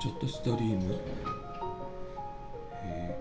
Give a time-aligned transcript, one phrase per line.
[0.00, 0.96] ちょっとストリーム、
[2.84, 3.18] え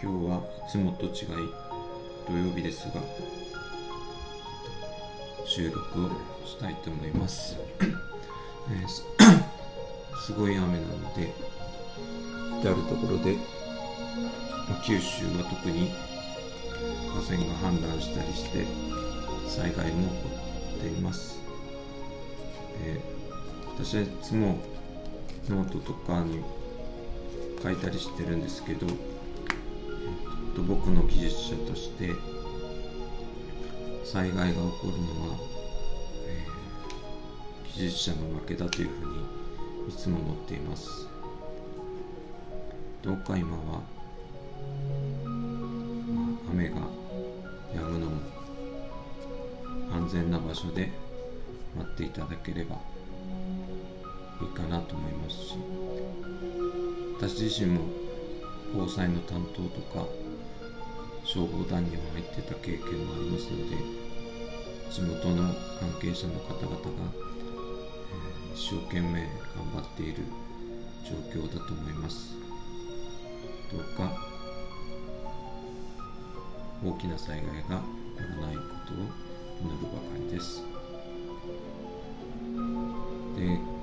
[0.00, 0.02] ー。
[0.02, 1.12] 今日はいつもと違い
[2.26, 3.02] 土曜日ですが
[5.44, 6.08] 収録を
[6.46, 8.88] したいと思います、えー
[10.24, 11.34] すごい雨なので
[12.60, 13.36] 至る所で
[14.70, 15.90] ま九州は特に
[17.10, 18.64] 河川が氾濫したりして
[19.46, 20.28] 災害も起こ
[20.78, 21.38] っています。
[22.84, 23.00] で
[23.74, 24.56] 私はいつも
[25.48, 26.42] ノートとかに
[27.62, 28.94] 書いたりしてるんですけど、えっ
[30.54, 32.12] と、僕の技術者として
[34.04, 35.38] 災害が起こるのは、
[36.26, 36.68] えー
[37.78, 39.20] 技術者の負けだというふうに
[39.88, 41.06] いつも思っています。
[43.02, 43.98] どうか今は、まあ
[46.50, 46.76] 雨が
[47.72, 48.20] 止むのも
[49.92, 50.90] 安全な場所で
[51.76, 52.80] 待っていただければ
[54.40, 55.54] いいかなと思いますし
[57.18, 57.80] 私自身も
[58.74, 60.06] 防災の担当とか
[61.24, 63.76] 消防団には入ってた経験もありますので
[64.90, 66.80] 地元の関係者の方々が、
[67.22, 67.28] えー
[68.58, 69.22] 一生懸命
[69.54, 70.24] 頑張っている
[71.04, 72.34] 状況だと思います。
[73.70, 74.12] どうか
[76.84, 77.80] 大きな災害が起こ
[78.40, 80.64] らないことを祈るばかりです。
[83.36, 83.77] で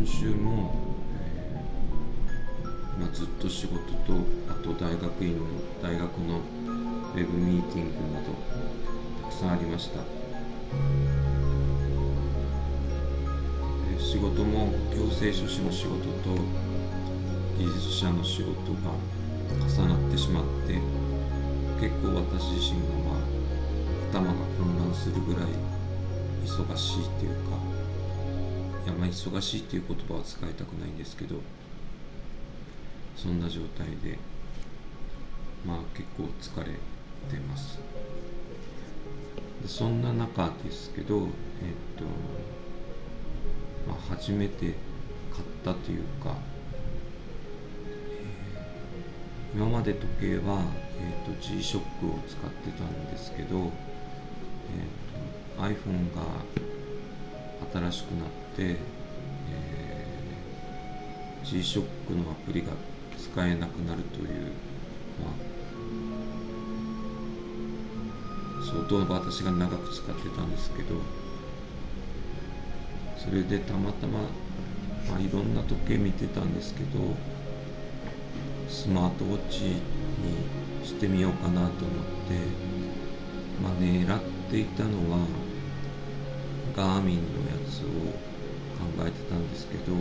[0.00, 0.72] 今週も、
[1.14, 4.14] えーまあ、ずっと仕事と
[4.48, 5.44] あと大学院の
[5.82, 8.32] 大学のウェブミーティングなど
[9.20, 10.00] たくさんありました。
[13.92, 16.34] えー仕事も行政書士の仕事と
[17.58, 18.94] 技術者の仕事が
[19.68, 20.80] 重なってしまって
[21.78, 23.20] 結構私自身がまあ
[24.10, 25.44] 頭が混乱するぐらい
[26.46, 27.79] 忙しいっていうか
[28.86, 31.36] やまあ忙しいっていう言葉は使いたくないんですけど
[33.16, 34.18] そんな状態で
[35.64, 36.72] まあ結構疲れ
[37.28, 37.78] てます。
[39.66, 41.24] そんな中ですけどえっ
[41.98, 42.04] と
[43.86, 44.74] まあ初めて
[45.30, 46.60] 買ったというか、えー
[49.52, 50.62] 今まで時計は、
[51.00, 56.22] えー、と G-SHOCK を使ってたんですけど、えー、と iPhone が
[57.90, 59.00] 新しくなって、えー
[61.50, 61.82] G-SHOCK
[62.14, 62.68] のアプリが
[63.18, 64.52] 使えなくなるという、
[65.20, 65.34] まあ、
[68.64, 70.94] 相当私が長く使ってたんですけど
[73.18, 74.20] それでたまたま、
[75.08, 77.16] まあ、いろんな時計見てたんですけど
[78.68, 79.80] スマートウォッチに
[80.84, 81.84] してみようかなと思って、
[83.60, 85.26] まあ、狙っていたのは
[86.76, 88.29] ガーミンのやつを
[88.80, 90.00] 考えてたんですけど、ま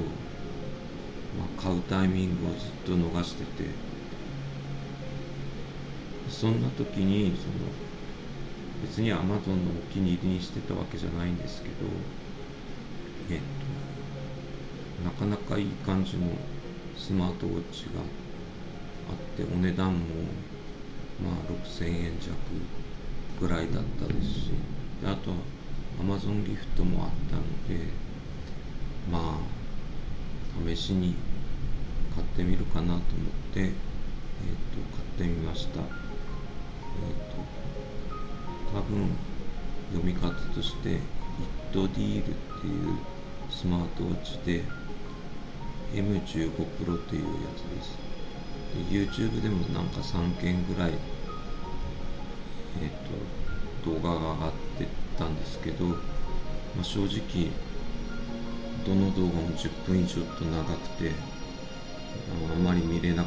[1.58, 3.70] あ、買うタイミングをずっと逃してて
[6.30, 7.54] そんな時にその
[8.82, 11.76] 別に Amazon のお気に入りにしてたわけじゃないんですけど
[13.32, 16.28] えっとなかなかいい感じの
[16.98, 18.02] スマートウォッチが
[19.10, 20.00] あってお値段も
[21.24, 21.34] まあ
[21.68, 22.36] 6000円弱
[23.40, 24.50] ぐらいだったですし
[25.02, 25.32] であと
[26.02, 27.86] Amazon ギフトもあったので
[29.12, 29.38] まあ
[30.68, 31.16] 試しに
[32.14, 33.02] 買ってみるかなと思っ
[33.54, 33.72] て、えー、と
[34.96, 35.80] 買ってみました。
[35.80, 35.86] えっ、
[38.74, 39.10] と多分
[39.94, 41.00] 読み方として「イッ
[41.74, 42.98] トディール」っていう
[43.50, 44.64] スマートウォッチで
[45.94, 47.98] M15 Pro っていうやつです。
[48.92, 50.92] で YouTube でもなんか3件ぐらい、
[52.82, 53.50] えっと
[53.90, 54.88] 動画が上がって
[55.18, 55.96] たんですけど、ま
[56.82, 57.50] あ、正直
[58.86, 63.26] どの動画も10分以上と長くてああまり見れな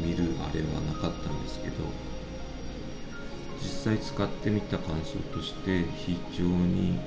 [0.00, 1.74] 見るあれはなかったんですけど
[3.62, 6.98] 実際使ってみた感想として非常に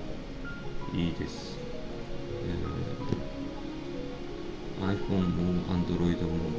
[0.93, 1.57] いいです、
[2.45, 3.37] えー
[4.81, 6.51] iPhone も Android も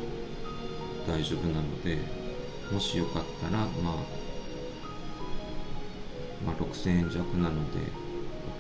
[1.07, 1.99] 大丈夫なので
[2.73, 3.69] もしよかったら、まあ、
[6.45, 7.81] まあ6000円弱なので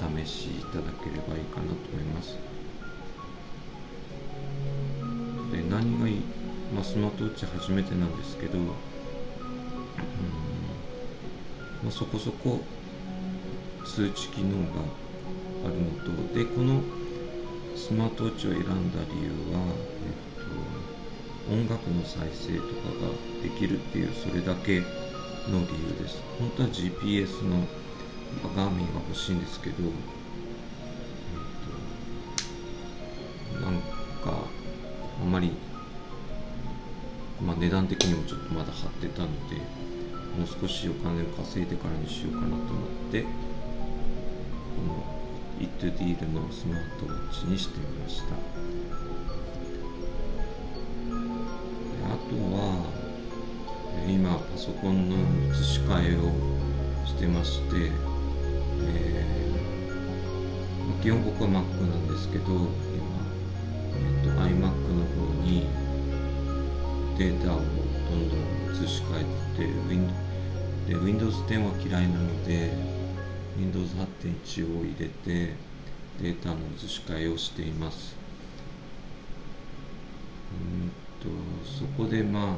[0.00, 2.47] お試しいただければいいかなと思います。
[5.70, 6.20] 何がいい、
[6.75, 8.67] まあ、スマートウォッチ初めてなんですけど、うん。
[8.67, 8.73] ま
[11.88, 12.61] あ、そこそこ
[13.85, 14.82] 通知機能が
[15.65, 16.82] あるのとでこの
[17.76, 19.61] スマートウォッチを選んだ理由は、
[20.05, 20.44] えっ
[21.47, 22.69] と、音楽の再生とか
[23.00, 23.09] が
[23.43, 24.87] できるっていうそれだけの
[25.61, 26.20] 理由です。
[26.38, 27.67] 本当は GPS の
[28.55, 29.87] ガーミンが欲しいんですけど、え
[33.56, 33.97] っと、なんか
[35.28, 35.52] んまり、
[37.44, 42.64] まあ値段的にもちょっとまだ張ってたのでもう少しお金を稼いでからにしようかなと思っ
[43.12, 43.28] てこ
[44.86, 45.04] の
[45.60, 48.34] イットディールのスマートウォッチにしてみました。
[52.06, 52.86] あとは
[54.08, 55.16] 今パソコンの
[55.52, 56.22] 移し替えを
[57.06, 57.90] してまして、
[58.82, 62.69] えー、基本僕は Mac なんですけど今、
[64.38, 65.67] iMac の方に
[67.19, 70.08] データをどんどん移し替えてて Wind
[70.87, 72.70] で Windows 10は嫌いなので
[73.58, 73.93] Windows
[74.23, 75.55] 8.1を入れて
[76.23, 78.17] データの移し替えをしています。
[80.52, 81.29] うんと
[81.67, 82.55] そこでまあ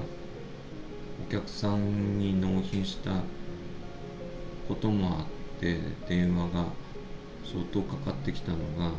[1.27, 3.23] お客さんに納品した
[4.69, 5.25] こともあっ
[5.61, 5.79] て
[6.09, 6.67] 電話が
[7.45, 8.95] 相当かかってきたのがあの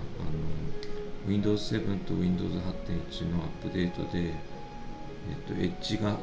[1.27, 4.33] Windows 7と Windows 8.1のアップデートで、えっ
[5.47, 6.17] と、エッジが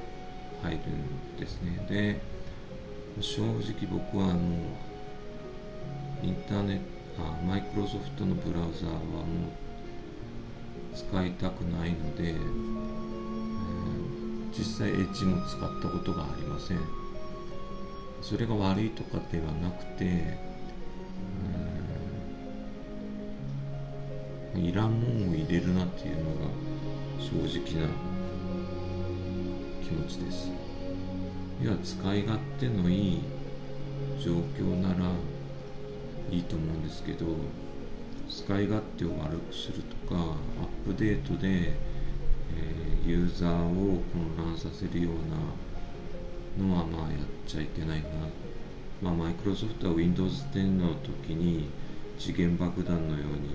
[0.62, 1.86] 入るんですね。
[1.88, 2.20] で
[3.20, 4.40] 正直僕はあの
[6.22, 6.82] インターネット
[7.20, 9.58] あマイクロソフトのブラウザーはもう
[10.94, 12.38] 使いたくないので、えー、
[14.56, 16.78] 実際エッジも使ったことがありません。
[18.22, 20.38] それが悪いとかではなくて、
[24.58, 26.48] いらんもんを入れるなっていうのが
[27.18, 27.88] 正直な
[29.82, 30.50] 気持ちです。
[31.62, 33.20] 要は使い勝手のいい
[34.22, 35.10] 状況なら
[36.30, 37.26] いいと思うんですけど
[38.28, 40.24] 使い勝手を悪くするとかア
[40.64, 48.08] ップデートで、えー、ユーザーを混乱させるようなのはまあやっちゃいけないな。
[49.00, 51.70] まあマイクロソフトは Windows 10の時に
[52.18, 53.50] 次元爆弾のように、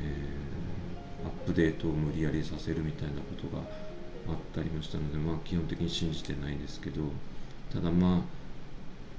[0.00, 3.62] えー、アップデートを無理やりさせるみたいなことが
[4.28, 7.02] あったりもしたのでまあ基本的に信じてないんですけど
[7.72, 8.20] ただまあ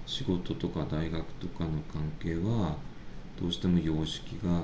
[0.05, 2.77] 仕事とか大学とかの関係は
[3.39, 4.63] どうしても様式が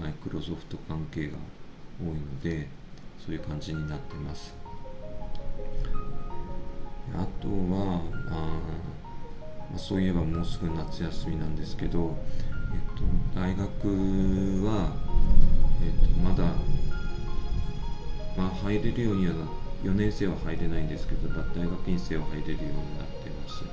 [0.00, 1.36] マイクロソフト関係が
[2.00, 2.68] 多いので
[3.24, 4.54] そういう感じになってます。
[7.14, 8.60] あとはあ、
[9.76, 12.16] あ、そういえばもうすぐ夏休みなんですけど、
[12.72, 14.92] えっと、大学は、
[15.84, 16.44] えっと、まだ、
[18.36, 19.34] まあ、入れるようには
[19.84, 22.68] 4年生は入れないんですけど大学院生は入れるように
[22.98, 23.64] なってます。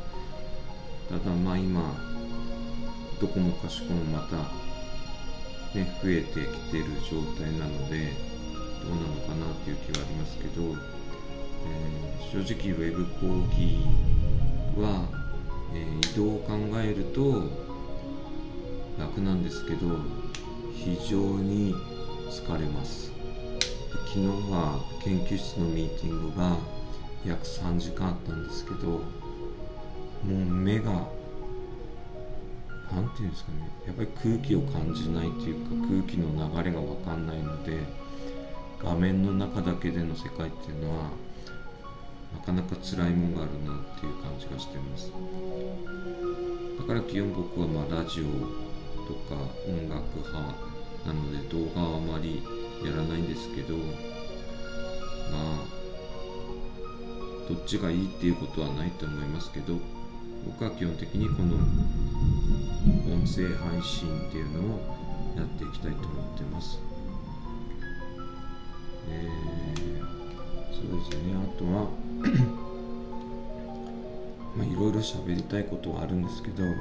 [1.10, 1.96] ただまあ今
[3.20, 4.38] どこもかしこもまた
[5.78, 6.36] ね増えてき
[6.72, 8.12] てる状態なので
[8.84, 10.62] どうなのかなっていう気はありますけど、
[11.66, 13.80] えー、正直ウェブ講義
[14.78, 15.23] は、
[15.76, 17.50] え、移動を考えると
[18.98, 19.98] 楽なんですけど
[20.74, 21.74] 非常に
[22.30, 23.14] 疲れます。
[24.14, 26.56] 昨日は研究室のミーティングが
[27.26, 29.02] 約3時間あったんですけども
[30.28, 31.08] う目が
[32.92, 37.80] 何て言うんですかねやっぱり空気を感じないというか空気の流れが分かんないので
[38.84, 41.10] 画面の中だけでの世界っていうのは
[42.34, 45.12] なかなか辛いもんがあるなっていう感じがしてます
[46.80, 48.24] だから基本僕はまあラジオ
[49.08, 49.36] とか
[49.68, 50.74] 音楽派
[51.06, 52.44] なので動画はあまり
[52.84, 53.82] やらないんですけどま
[55.34, 55.84] あ
[57.48, 59.78] どっちがいいっていうことはないと思いますけど
[60.46, 61.56] 僕は基本的にこの
[63.14, 64.80] 音声配信っていうのを
[65.38, 66.80] やっていきたいと思ってます。
[69.10, 69.93] えー、
[70.84, 71.88] そうですねあとは
[74.56, 76.74] まあいろいろ喋りたいことはあるんですけど、あの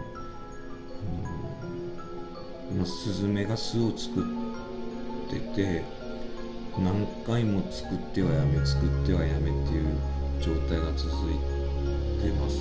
[2.77, 4.25] まあ、スズメが巣を作っ
[5.31, 5.83] てて
[6.79, 9.87] 何回も作ってはやめ作ってはやめっていう
[10.41, 11.39] 状態が続い
[12.21, 12.61] てます。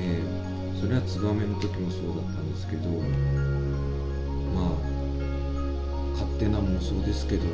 [0.00, 2.90] えー、それはツバメの時もそうだったんですけど
[4.54, 4.94] まあ
[6.12, 7.44] 勝手な妄想ですけど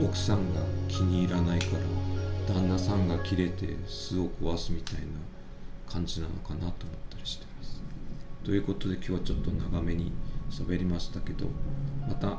[0.00, 1.66] 奥さんが気に入らないか
[2.48, 5.06] ら旦那さんが切れて巣を壊すみたいな
[5.90, 6.72] 感じなのかなと思っ
[7.10, 7.82] たりしてます。
[8.44, 10.12] ということで今日はちょっと長めに
[10.50, 11.46] 喋りましたけど
[12.08, 12.38] また、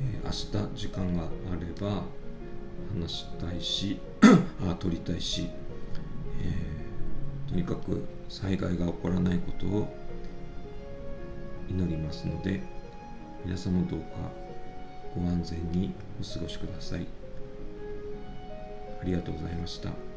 [0.00, 2.02] えー、明日時間があれば
[2.94, 3.98] 話したいし
[4.68, 5.48] あ撮りたいし、
[6.42, 6.78] えー
[7.48, 9.88] とにかく災害が起こらないことを
[11.70, 12.62] 祈りますので
[13.44, 14.06] 皆様どうか
[15.18, 17.06] ご安全にお過ごしください
[19.00, 20.07] ありがとうございました。